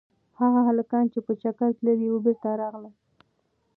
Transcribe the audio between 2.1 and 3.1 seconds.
بېرته راغلل.